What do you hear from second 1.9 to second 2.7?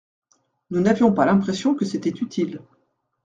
utile.